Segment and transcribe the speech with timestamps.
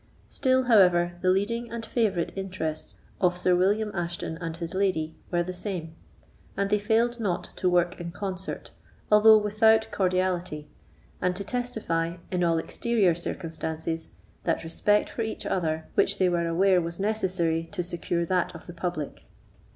[0.27, 5.43] Still, however, the leading and favourite interests of Sir William Ashton and his lady were
[5.43, 5.93] the same,
[6.57, 8.71] and they failed not to work in concert,
[9.11, 10.67] although without cordiality,
[11.21, 14.09] and to testify, in all exterior circumstances,
[14.43, 18.65] that respect for each other which they were aware was necessary to secure that of
[18.65, 19.25] the public.